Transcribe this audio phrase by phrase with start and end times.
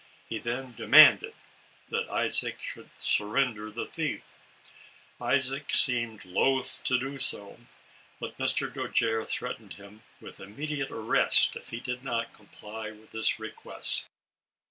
[0.27, 1.35] He then demanded
[1.89, 4.33] that Isaac 'should surrender the thief.
[5.19, 7.59] Isaac seemed loth to do so,
[8.19, 8.67] but Mr.
[8.73, 14.07] Dojere threatened him with immediate arrest, if he did not comply with his request.